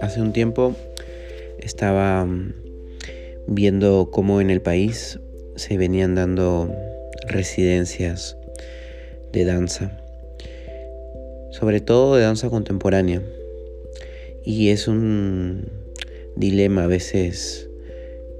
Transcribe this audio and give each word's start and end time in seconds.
Hace 0.00 0.20
un 0.20 0.32
tiempo 0.32 0.76
estaba 1.58 2.24
mm, 2.24 2.54
viendo 3.48 4.10
cómo 4.12 4.40
en 4.40 4.50
el 4.50 4.60
país 4.60 5.18
se 5.56 5.76
venían 5.76 6.14
dando 6.14 6.72
residencias 7.26 8.36
de 9.32 9.44
danza, 9.44 9.98
sobre 11.50 11.80
todo 11.80 12.14
de 12.14 12.22
danza 12.22 12.48
contemporánea. 12.48 13.22
Y 14.44 14.68
es 14.68 14.86
un 14.86 15.68
dilema 16.36 16.84
a 16.84 16.86
veces 16.86 17.68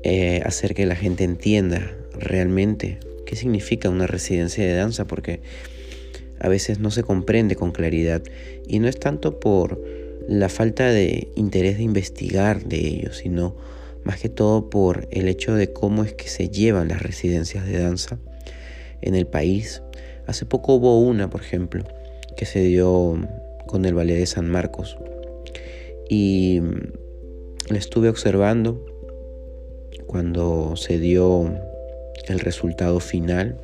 eh, 0.04 0.40
hacer 0.44 0.74
que 0.74 0.86
la 0.86 0.94
gente 0.94 1.24
entienda 1.24 1.92
realmente 2.12 2.98
qué 3.26 3.34
significa 3.34 3.90
una 3.90 4.06
residencia 4.06 4.64
de 4.64 4.74
danza, 4.74 5.06
porque 5.06 5.40
a 6.38 6.48
veces 6.48 6.78
no 6.78 6.92
se 6.92 7.02
comprende 7.02 7.56
con 7.56 7.72
claridad. 7.72 8.22
Y 8.66 8.78
no 8.78 8.86
es 8.86 8.98
tanto 8.98 9.40
por 9.40 9.82
la 10.28 10.50
falta 10.50 10.90
de 10.90 11.28
interés 11.36 11.78
de 11.78 11.84
investigar 11.84 12.64
de 12.64 12.86
ellos, 12.86 13.16
sino 13.16 13.56
más 14.04 14.20
que 14.20 14.28
todo 14.28 14.68
por 14.68 15.08
el 15.10 15.26
hecho 15.26 15.54
de 15.54 15.72
cómo 15.72 16.04
es 16.04 16.12
que 16.12 16.28
se 16.28 16.50
llevan 16.50 16.88
las 16.88 17.02
residencias 17.02 17.66
de 17.66 17.78
danza 17.78 18.18
en 19.00 19.14
el 19.14 19.26
país. 19.26 19.82
Hace 20.26 20.44
poco 20.44 20.74
hubo 20.74 21.00
una, 21.00 21.30
por 21.30 21.40
ejemplo, 21.40 21.84
que 22.36 22.44
se 22.44 22.60
dio 22.60 23.18
con 23.66 23.86
el 23.86 23.94
Ballet 23.94 24.18
de 24.18 24.26
San 24.26 24.50
Marcos 24.50 24.98
y 26.10 26.60
la 27.70 27.78
estuve 27.78 28.10
observando 28.10 28.84
cuando 30.06 30.76
se 30.76 30.98
dio 30.98 31.54
el 32.28 32.40
resultado 32.40 33.00
final 33.00 33.58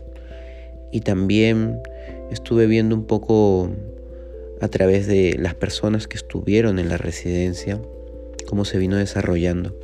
y 0.93 1.01
también 1.01 1.81
estuve 2.31 2.67
viendo 2.67 2.95
un 2.95 3.05
poco 3.05 3.71
a 4.61 4.69
través 4.69 5.07
de 5.07 5.37
las 5.39 5.55
personas 5.55 6.09
que 6.09 6.17
estuvieron 6.17 6.79
en 6.79 6.89
la 6.89 6.97
residencia, 6.97 7.81
cómo 8.47 8.65
se 8.65 8.79
vino 8.79 8.97
desarrollando. 8.97 9.77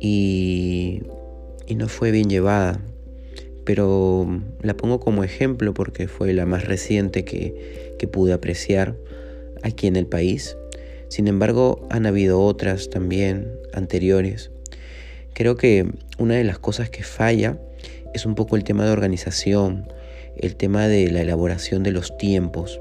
Y, 0.00 1.02
no 1.76 1.88
fue 1.88 2.10
bien 2.10 2.28
llevada, 2.28 2.80
pero 3.64 4.40
la 4.60 4.76
pongo 4.76 5.00
como 5.00 5.24
ejemplo 5.24 5.74
porque 5.74 6.06
fue 6.06 6.32
la 6.32 6.46
más 6.46 6.64
reciente 6.64 7.24
que, 7.24 7.94
que 7.98 8.06
pude 8.06 8.32
apreciar 8.32 8.96
aquí 9.62 9.86
en 9.86 9.96
el 9.96 10.06
país. 10.06 10.56
Sin 11.08 11.26
embargo, 11.26 11.86
han 11.90 12.06
habido 12.06 12.40
otras 12.40 12.90
también 12.90 13.50
anteriores. 13.72 14.50
Creo 15.32 15.56
que 15.56 15.86
una 16.18 16.34
de 16.34 16.44
las 16.44 16.58
cosas 16.58 16.90
que 16.90 17.02
falla 17.02 17.58
es 18.12 18.24
un 18.24 18.34
poco 18.36 18.56
el 18.56 18.64
tema 18.64 18.84
de 18.84 18.92
organización, 18.92 19.88
el 20.36 20.56
tema 20.56 20.88
de 20.88 21.10
la 21.10 21.22
elaboración 21.22 21.82
de 21.82 21.92
los 21.92 22.16
tiempos. 22.18 22.80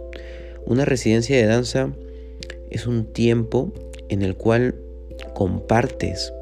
Una 0.65 0.85
residencia 0.85 1.35
de 1.35 1.45
danza 1.45 1.93
es 2.69 2.87
un 2.87 3.11
tiempo 3.11 3.73
en 4.09 4.21
el 4.21 4.35
cual 4.35 4.75
compartes 5.33 6.33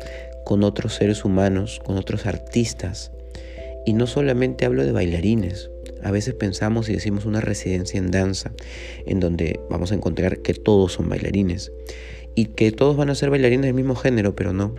con 0.45 0.63
otros 0.63 0.95
seres 0.95 1.25
humanos, 1.25 1.79
con 1.83 1.97
otros 1.97 2.25
artistas. 2.25 3.11
Y 3.85 3.93
no 3.93 4.07
solamente 4.07 4.65
hablo 4.65 4.85
de 4.85 4.91
bailarines. 4.91 5.69
A 6.03 6.11
veces 6.11 6.33
pensamos 6.33 6.89
y 6.89 6.93
decimos 6.93 7.25
una 7.25 7.41
residencia 7.41 7.97
en 7.97 8.11
danza, 8.11 8.51
en 9.05 9.19
donde 9.19 9.59
vamos 9.69 9.91
a 9.91 9.95
encontrar 9.95 10.39
que 10.39 10.53
todos 10.53 10.93
son 10.93 11.09
bailarines. 11.09 11.71
Y 12.35 12.45
que 12.45 12.71
todos 12.71 12.95
van 12.95 13.09
a 13.09 13.15
ser 13.15 13.29
bailarines 13.29 13.65
del 13.65 13.73
mismo 13.73 13.95
género, 13.95 14.35
pero 14.35 14.53
no. 14.53 14.75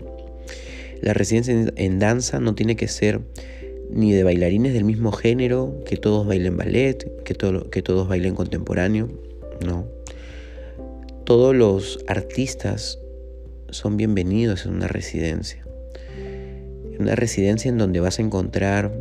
La 1.00 1.14
residencia 1.14 1.72
en 1.74 1.98
danza 1.98 2.38
no 2.38 2.54
tiene 2.54 2.76
que 2.76 2.88
ser 2.88 3.20
ni 3.94 4.12
de 4.12 4.24
bailarines 4.24 4.72
del 4.72 4.84
mismo 4.84 5.12
género, 5.12 5.82
que 5.84 5.96
todos 5.96 6.26
bailen 6.26 6.56
ballet, 6.56 7.22
que, 7.24 7.34
todos 7.34 8.08
bailen 8.08 8.34
contemporáneo, 8.34 9.08
no. 9.64 9.86
Todos 11.24 11.54
los 11.54 11.98
artistas 12.08 12.98
son 13.70 13.96
bienvenidos 13.96 14.66
en 14.66 14.74
una 14.74 14.88
residencia. 14.88 15.64
Una 16.98 17.14
residencia 17.14 17.68
en 17.68 17.78
donde 17.78 18.00
vas 18.00 18.18
a 18.18 18.22
encontrar 18.22 18.92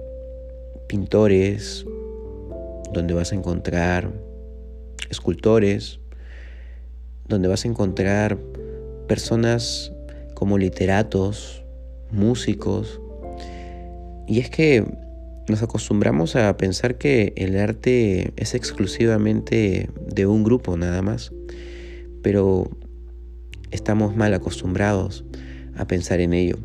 pintores, 0.87 1.85
donde 2.93 3.13
vas 3.13 3.31
a 3.31 3.35
encontrar 3.35 4.11
escultores, 5.09 5.99
donde 7.27 7.47
vas 7.47 7.63
a 7.65 7.67
encontrar 7.67 8.37
personas 9.07 9.93
como 10.33 10.57
literatos, 10.57 11.63
músicos, 12.11 13.00
y 14.31 14.39
es 14.39 14.49
que 14.49 14.85
nos 15.49 15.61
acostumbramos 15.61 16.37
a 16.37 16.55
pensar 16.55 16.97
que 16.97 17.33
el 17.35 17.57
arte 17.57 18.31
es 18.37 18.55
exclusivamente 18.55 19.89
de 20.07 20.25
un 20.25 20.45
grupo 20.45 20.77
nada 20.77 21.01
más, 21.01 21.33
pero 22.23 22.69
estamos 23.71 24.15
mal 24.15 24.33
acostumbrados 24.33 25.25
a 25.75 25.85
pensar 25.85 26.21
en 26.21 26.31
ello, 26.31 26.59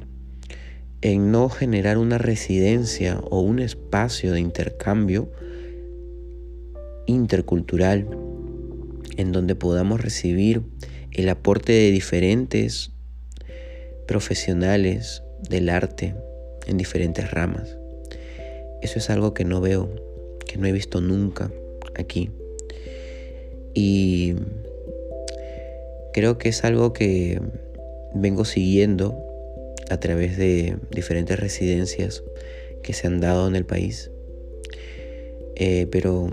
en 1.01 1.33
no 1.33 1.49
generar 1.49 1.99
una 1.99 2.19
residencia 2.19 3.19
o 3.33 3.41
un 3.41 3.59
espacio 3.59 4.31
de 4.31 4.39
intercambio 4.39 5.29
intercultural 7.07 8.09
en 9.17 9.33
donde 9.33 9.57
podamos 9.57 10.01
recibir 10.01 10.63
el 11.11 11.29
aporte 11.31 11.73
de 11.73 11.91
diferentes 11.91 12.93
profesionales 14.07 15.25
del 15.51 15.69
arte 15.69 16.15
en 16.67 16.77
diferentes 16.77 17.31
ramas. 17.31 17.77
Eso 18.83 18.99
es 18.99 19.11
algo 19.11 19.35
que 19.35 19.45
no 19.45 19.61
veo, 19.61 19.91
que 20.47 20.59
no 20.59 20.67
he 20.67 20.73
visto 20.73 21.01
nunca 21.01 21.51
aquí. 21.95 22.31
Y 23.75 24.35
creo 26.13 26.39
que 26.39 26.49
es 26.49 26.65
algo 26.65 26.93
que 26.93 27.41
vengo 28.15 28.45
siguiendo 28.45 29.17
a 29.91 29.99
través 29.99 30.37
de 30.37 30.77
diferentes 30.91 31.39
residencias 31.39 32.23
que 32.83 32.93
se 32.93 33.07
han 33.07 33.21
dado 33.21 33.49
en 33.49 33.57
el 33.57 33.65
país. 33.65 34.11
Eh, 35.57 35.87
pero 35.91 36.29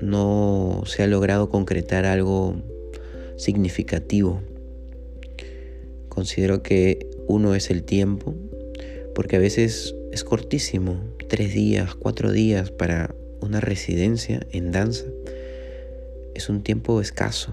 no 0.00 0.82
se 0.86 1.02
ha 1.02 1.06
logrado 1.06 1.48
concretar 1.48 2.06
algo 2.06 2.56
significativo. 3.36 4.40
Considero 6.08 6.62
que 6.62 7.08
uno 7.26 7.54
es 7.54 7.70
el 7.70 7.84
tiempo 7.84 8.34
porque 9.18 9.34
a 9.34 9.40
veces 9.40 9.96
es 10.12 10.22
cortísimo, 10.22 11.02
tres 11.28 11.52
días, 11.52 11.96
cuatro 11.96 12.30
días 12.30 12.70
para 12.70 13.16
una 13.40 13.58
residencia 13.58 14.46
en 14.52 14.70
danza. 14.70 15.06
Es 16.36 16.48
un 16.48 16.62
tiempo 16.62 17.00
escaso, 17.00 17.52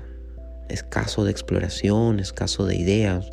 escaso 0.70 1.26
de 1.26 1.32
exploración, 1.32 2.20
escaso 2.20 2.68
de 2.68 2.76
ideas. 2.76 3.32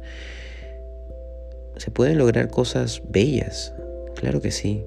Se 1.76 1.90
pueden 1.90 2.16
lograr 2.16 2.48
cosas 2.48 3.02
bellas, 3.06 3.74
claro 4.16 4.40
que 4.40 4.50
sí, 4.50 4.82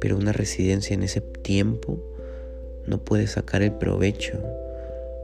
pero 0.00 0.16
una 0.16 0.30
residencia 0.30 0.94
en 0.94 1.02
ese 1.02 1.20
tiempo 1.20 2.00
no 2.86 3.04
puede 3.04 3.26
sacar 3.26 3.62
el 3.62 3.72
provecho 3.72 4.40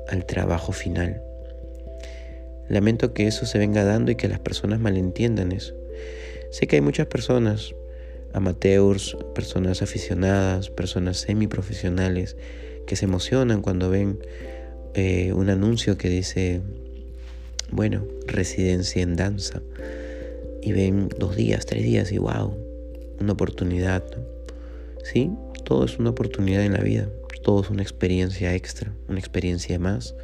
al 0.08 0.26
trabajo 0.26 0.72
final. 0.72 1.22
Lamento 2.68 3.14
que 3.14 3.28
eso 3.28 3.46
se 3.46 3.60
venga 3.60 3.84
dando 3.84 4.10
y 4.10 4.16
que 4.16 4.26
las 4.26 4.40
personas 4.40 4.80
malentiendan 4.80 5.52
eso. 5.52 5.85
Sé 6.50 6.66
que 6.66 6.76
hay 6.76 6.82
muchas 6.82 7.06
personas, 7.06 7.74
amateurs, 8.32 9.16
personas 9.34 9.82
aficionadas, 9.82 10.70
personas 10.70 11.18
semiprofesionales, 11.18 12.36
que 12.86 12.96
se 12.96 13.04
emocionan 13.04 13.62
cuando 13.62 13.90
ven 13.90 14.18
eh, 14.94 15.32
un 15.32 15.50
anuncio 15.50 15.98
que 15.98 16.08
dice 16.08 16.62
bueno, 17.70 18.04
residencia 18.26 19.02
en 19.02 19.16
danza. 19.16 19.62
Y 20.62 20.72
ven 20.72 21.08
dos 21.18 21.36
días, 21.36 21.66
tres 21.66 21.84
días 21.84 22.12
y 22.12 22.18
wow, 22.18 22.56
una 23.20 23.32
oportunidad. 23.32 24.02
Sí, 25.04 25.30
todo 25.64 25.84
es 25.84 25.98
una 25.98 26.10
oportunidad 26.10 26.64
en 26.64 26.72
la 26.72 26.80
vida. 26.80 27.08
Todo 27.42 27.62
es 27.62 27.70
una 27.70 27.82
experiencia 27.82 28.54
extra, 28.54 28.92
una 29.08 29.20
experiencia 29.20 29.78
más, 29.78 30.14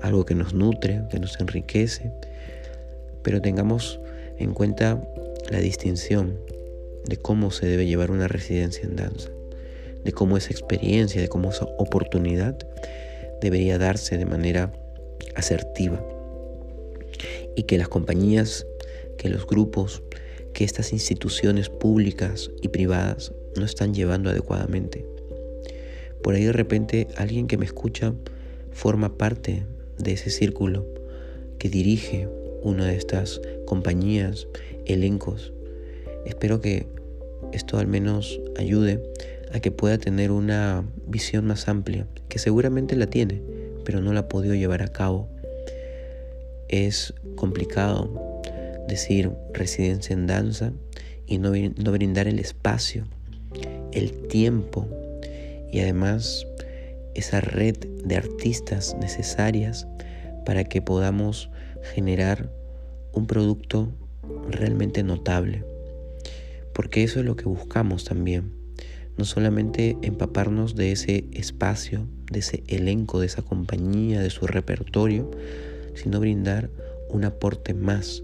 algo 0.00 0.24
que 0.24 0.34
nos 0.34 0.54
nutre, 0.54 1.02
que 1.10 1.18
nos 1.18 1.38
enriquece. 1.40 2.10
Pero 3.22 3.42
tengamos 3.42 4.00
en 4.38 4.54
cuenta 4.54 5.02
la 5.52 5.60
distinción 5.60 6.38
de 7.04 7.18
cómo 7.18 7.50
se 7.50 7.66
debe 7.66 7.86
llevar 7.86 8.10
una 8.10 8.26
residencia 8.26 8.84
en 8.84 8.96
danza, 8.96 9.30
de 10.02 10.12
cómo 10.12 10.38
esa 10.38 10.50
experiencia, 10.50 11.20
de 11.20 11.28
cómo 11.28 11.50
esa 11.50 11.66
oportunidad 11.76 12.56
debería 13.42 13.76
darse 13.76 14.16
de 14.16 14.24
manera 14.24 14.72
asertiva 15.34 16.02
y 17.54 17.64
que 17.64 17.76
las 17.76 17.88
compañías, 17.88 18.66
que 19.18 19.28
los 19.28 19.46
grupos, 19.46 20.02
que 20.54 20.64
estas 20.64 20.90
instituciones 20.94 21.68
públicas 21.68 22.50
y 22.62 22.68
privadas 22.68 23.32
no 23.54 23.66
están 23.66 23.92
llevando 23.92 24.30
adecuadamente. 24.30 25.04
Por 26.22 26.34
ahí 26.34 26.44
de 26.44 26.52
repente 26.52 27.08
alguien 27.16 27.46
que 27.46 27.58
me 27.58 27.66
escucha 27.66 28.14
forma 28.70 29.18
parte 29.18 29.64
de 29.98 30.12
ese 30.12 30.30
círculo 30.30 30.86
que 31.58 31.68
dirige 31.68 32.26
una 32.62 32.86
de 32.86 32.96
estas 32.96 33.40
compañías, 33.66 34.46
elencos. 34.86 35.52
Espero 36.24 36.60
que 36.60 36.86
esto 37.52 37.78
al 37.78 37.86
menos 37.86 38.40
ayude 38.56 39.02
a 39.52 39.60
que 39.60 39.70
pueda 39.70 39.98
tener 39.98 40.30
una 40.30 40.84
visión 41.06 41.46
más 41.46 41.68
amplia, 41.68 42.06
que 42.28 42.38
seguramente 42.38 42.96
la 42.96 43.06
tiene, 43.06 43.42
pero 43.84 44.00
no 44.00 44.12
la 44.12 44.20
ha 44.20 44.28
podido 44.28 44.54
llevar 44.54 44.82
a 44.82 44.88
cabo. 44.88 45.28
Es 46.68 47.14
complicado 47.36 48.40
decir 48.88 49.30
residencia 49.52 50.14
en 50.14 50.26
danza 50.26 50.72
y 51.26 51.38
no, 51.38 51.52
no 51.52 51.92
brindar 51.92 52.28
el 52.28 52.38
espacio, 52.38 53.04
el 53.92 54.28
tiempo 54.28 54.88
y 55.70 55.80
además 55.80 56.46
esa 57.14 57.40
red 57.40 57.76
de 58.04 58.16
artistas 58.16 58.96
necesarias 59.00 59.86
para 60.44 60.64
que 60.64 60.82
podamos 60.82 61.50
generar 61.94 62.50
un 63.12 63.26
producto 63.26 63.88
realmente 64.48 65.02
notable. 65.02 65.64
Porque 66.72 67.02
eso 67.02 67.20
es 67.20 67.26
lo 67.26 67.36
que 67.36 67.44
buscamos 67.44 68.04
también. 68.04 68.52
No 69.18 69.24
solamente 69.24 69.96
empaparnos 70.02 70.74
de 70.74 70.92
ese 70.92 71.26
espacio, 71.32 72.06
de 72.30 72.38
ese 72.38 72.64
elenco, 72.66 73.20
de 73.20 73.26
esa 73.26 73.42
compañía, 73.42 74.20
de 74.20 74.30
su 74.30 74.46
repertorio, 74.46 75.30
sino 75.94 76.18
brindar 76.18 76.70
un 77.10 77.24
aporte 77.24 77.74
más 77.74 78.22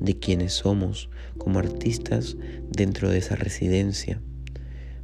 de 0.00 0.18
quienes 0.18 0.54
somos 0.54 1.10
como 1.38 1.58
artistas 1.58 2.36
dentro 2.70 3.10
de 3.10 3.18
esa 3.18 3.36
residencia. 3.36 4.20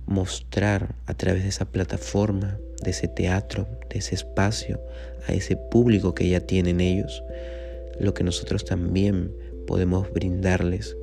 Mostrar 0.06 0.94
a 1.06 1.14
través 1.14 1.42
de 1.42 1.50
esa 1.50 1.66
plataforma, 1.66 2.58
de 2.82 2.90
ese 2.90 3.08
teatro, 3.08 3.68
de 3.90 3.98
ese 3.98 4.14
espacio, 4.14 4.80
a 5.26 5.34
ese 5.34 5.56
público 5.56 6.14
que 6.14 6.28
ya 6.28 6.40
tienen 6.40 6.80
ellos, 6.80 7.22
lo 8.00 8.14
que 8.14 8.24
nosotros 8.24 8.64
también 8.64 9.32
podemos 9.68 10.10
brindarles 10.10 10.96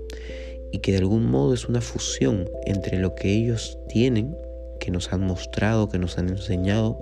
y 0.71 0.79
que 0.79 0.91
de 0.91 0.97
algún 0.97 1.29
modo 1.29 1.53
es 1.53 1.69
una 1.69 1.81
fusión 1.81 2.49
entre 2.65 2.97
lo 2.97 3.13
que 3.13 3.31
ellos 3.31 3.77
tienen, 3.87 4.35
que 4.79 4.89
nos 4.89 5.13
han 5.13 5.21
mostrado, 5.21 5.87
que 5.87 5.99
nos 5.99 6.17
han 6.17 6.29
enseñado, 6.29 6.97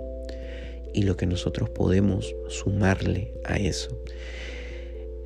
y 0.92 1.02
lo 1.02 1.16
que 1.16 1.26
nosotros 1.26 1.70
podemos 1.70 2.36
sumarle 2.48 3.32
a 3.44 3.56
eso. 3.56 3.98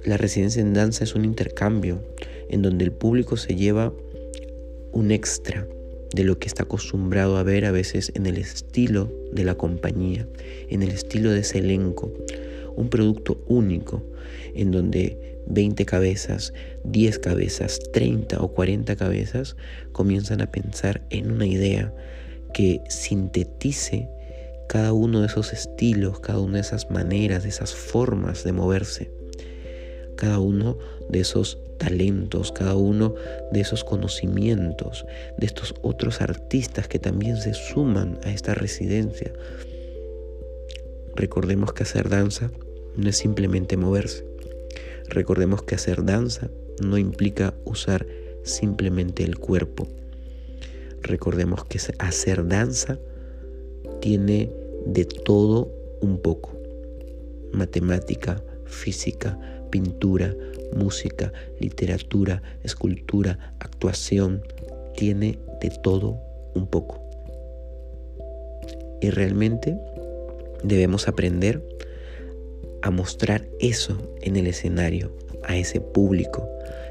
La 0.04 0.16
residencia 0.16 0.62
en 0.62 0.74
danza 0.74 1.02
es 1.02 1.16
un 1.16 1.24
intercambio 1.24 2.00
en 2.48 2.62
donde 2.62 2.84
el 2.84 2.92
público 2.92 3.36
se 3.36 3.56
lleva 3.56 3.92
un 4.92 5.10
extra 5.10 5.66
de 6.14 6.24
lo 6.24 6.38
que 6.38 6.46
está 6.46 6.62
acostumbrado 6.62 7.36
a 7.36 7.42
ver 7.42 7.64
a 7.64 7.72
veces 7.72 8.12
en 8.14 8.26
el 8.26 8.38
estilo 8.38 9.12
de 9.32 9.44
la 9.44 9.56
compañía, 9.56 10.26
en 10.70 10.82
el 10.82 10.90
estilo 10.90 11.32
de 11.32 11.40
ese 11.40 11.58
elenco, 11.58 12.12
un 12.78 12.88
producto 12.90 13.42
único 13.46 14.02
en 14.54 14.70
donde 14.70 15.38
20 15.46 15.84
cabezas, 15.84 16.52
10 16.84 17.18
cabezas, 17.18 17.80
30 17.92 18.40
o 18.40 18.52
40 18.52 18.96
cabezas 18.96 19.56
comienzan 19.92 20.42
a 20.42 20.50
pensar 20.50 21.02
en 21.10 21.30
una 21.30 21.46
idea 21.46 21.92
que 22.54 22.82
sintetice 22.88 24.08
cada 24.68 24.92
uno 24.92 25.20
de 25.20 25.26
esos 25.26 25.52
estilos, 25.52 26.20
cada 26.20 26.40
una 26.40 26.54
de 26.54 26.60
esas 26.60 26.90
maneras, 26.90 27.42
de 27.42 27.48
esas 27.48 27.74
formas 27.74 28.44
de 28.44 28.52
moverse, 28.52 29.10
cada 30.16 30.38
uno 30.38 30.78
de 31.08 31.20
esos 31.20 31.58
talentos, 31.78 32.52
cada 32.52 32.76
uno 32.76 33.14
de 33.50 33.60
esos 33.60 33.84
conocimientos, 33.84 35.06
de 35.38 35.46
estos 35.46 35.74
otros 35.82 36.20
artistas 36.20 36.86
que 36.88 36.98
también 36.98 37.38
se 37.38 37.54
suman 37.54 38.18
a 38.24 38.30
esta 38.30 38.54
residencia. 38.54 39.32
Recordemos 41.16 41.72
que 41.72 41.84
hacer 41.84 42.08
danza 42.08 42.50
no 42.98 43.08
es 43.08 43.16
simplemente 43.16 43.76
moverse. 43.76 44.24
Recordemos 45.08 45.62
que 45.62 45.76
hacer 45.76 46.04
danza 46.04 46.50
no 46.82 46.98
implica 46.98 47.54
usar 47.64 48.06
simplemente 48.42 49.22
el 49.22 49.38
cuerpo. 49.38 49.86
Recordemos 51.00 51.64
que 51.64 51.78
hacer 51.98 52.46
danza 52.48 52.98
tiene 54.00 54.50
de 54.84 55.04
todo 55.04 55.70
un 56.00 56.18
poco. 56.18 56.50
Matemática, 57.52 58.42
física, 58.64 59.38
pintura, 59.70 60.34
música, 60.76 61.32
literatura, 61.60 62.42
escultura, 62.64 63.54
actuación. 63.60 64.42
Tiene 64.96 65.38
de 65.60 65.70
todo 65.82 66.18
un 66.54 66.66
poco. 66.66 67.00
Y 69.00 69.10
realmente 69.10 69.78
debemos 70.64 71.06
aprender 71.06 71.62
a 72.82 72.90
mostrar 72.90 73.48
eso 73.60 73.96
en 74.20 74.36
el 74.36 74.46
escenario, 74.46 75.12
a 75.44 75.56
ese 75.56 75.80
público, 75.80 76.48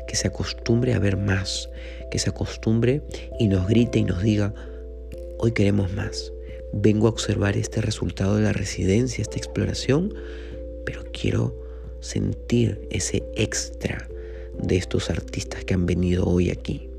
que 0.07 0.15
se 0.15 0.27
acostumbre 0.27 0.93
a 0.93 0.99
ver 0.99 1.17
más, 1.17 1.69
que 2.11 2.19
se 2.19 2.29
acostumbre 2.29 3.01
y 3.39 3.47
nos 3.47 3.67
grite 3.67 3.99
y 3.99 4.03
nos 4.03 4.21
diga, 4.21 4.53
hoy 5.37 5.51
queremos 5.51 5.93
más, 5.93 6.31
vengo 6.73 7.07
a 7.07 7.11
observar 7.11 7.57
este 7.57 7.81
resultado 7.81 8.35
de 8.35 8.43
la 8.43 8.53
residencia, 8.53 9.21
esta 9.21 9.37
exploración, 9.37 10.13
pero 10.85 11.03
quiero 11.11 11.55
sentir 11.99 12.87
ese 12.89 13.23
extra 13.35 14.07
de 14.61 14.77
estos 14.77 15.09
artistas 15.09 15.65
que 15.65 15.73
han 15.73 15.85
venido 15.85 16.25
hoy 16.25 16.49
aquí. 16.49 16.89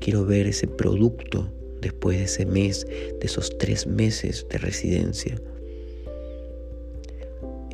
Quiero 0.00 0.24
ver 0.24 0.46
ese 0.46 0.66
producto 0.66 1.50
después 1.80 2.18
de 2.18 2.24
ese 2.24 2.46
mes, 2.46 2.86
de 2.86 3.20
esos 3.22 3.56
tres 3.58 3.86
meses 3.86 4.46
de 4.50 4.58
residencia 4.58 5.40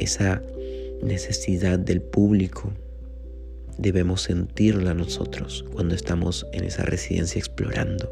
esa 0.04 0.42
necesidad 1.02 1.78
del 1.78 2.00
público 2.00 2.72
debemos 3.78 4.22
sentirla 4.22 4.94
nosotros 4.94 5.64
cuando 5.72 5.94
estamos 5.94 6.46
en 6.52 6.64
esa 6.64 6.84
residencia 6.84 7.38
explorando, 7.38 8.10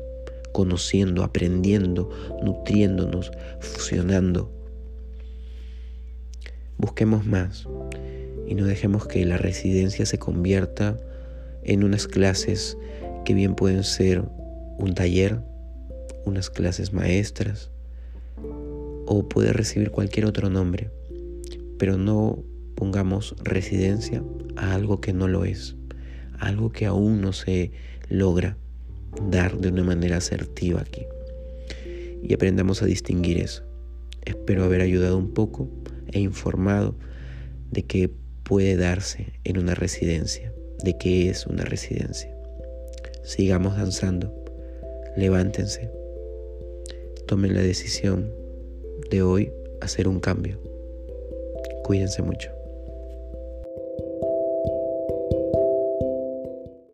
conociendo, 0.53 1.23
aprendiendo, 1.23 2.11
nutriéndonos, 2.43 3.31
fusionando. 3.61 4.51
Busquemos 6.79 7.25
más 7.25 7.69
y 8.49 8.55
no 8.55 8.65
dejemos 8.65 9.07
que 9.07 9.25
la 9.25 9.37
residencia 9.37 10.05
se 10.05 10.19
convierta 10.19 10.99
en 11.63 11.85
unas 11.85 12.09
clases 12.09 12.77
que 13.25 13.35
bien 13.35 13.55
pueden 13.55 13.85
ser 13.85 14.25
un 14.79 14.95
taller, 14.95 15.41
unas 16.25 16.51
clases 16.51 16.93
maestras 16.93 17.71
o 19.07 19.29
puede 19.29 19.53
recibir 19.53 19.91
cualquier 19.91 20.27
otro 20.27 20.51
nombre 20.51 20.91
pero 21.83 21.99
no 21.99 22.45
pongamos 22.77 23.35
residencia 23.43 24.23
a 24.55 24.73
algo 24.73 25.01
que 25.01 25.13
no 25.13 25.27
lo 25.27 25.45
es, 25.45 25.75
algo 26.39 26.71
que 26.71 26.87
aún 26.87 27.21
no 27.21 27.33
se 27.33 27.73
logra 28.09 28.57
dar 29.29 29.59
de 29.59 29.71
una 29.71 29.83
manera 29.83 30.19
asertiva 30.19 30.81
aquí. 30.81 31.03
Y 32.23 32.33
aprendamos 32.35 32.85
a 32.85 32.87
distinguir 32.87 33.39
eso. 33.39 33.65
Espero 34.25 34.63
haber 34.63 34.81
ayudado 34.81 35.19
un 35.19 35.35
poco 35.35 35.69
e 36.13 36.21
informado 36.21 36.95
de 37.73 37.83
qué 37.83 38.09
puede 38.45 38.77
darse 38.77 39.33
en 39.43 39.59
una 39.59 39.75
residencia, 39.75 40.53
de 40.85 40.97
qué 40.99 41.31
es 41.31 41.49
una 41.49 41.65
residencia. 41.65 42.33
Sigamos 43.25 43.77
danzando, 43.77 44.33
levántense, 45.17 45.91
tomen 47.27 47.55
la 47.55 47.63
decisión 47.63 48.31
de 49.11 49.23
hoy 49.23 49.53
hacer 49.81 50.07
un 50.07 50.21
cambio. 50.21 50.72
Cuídense 51.93 52.23
mucho. 52.23 52.62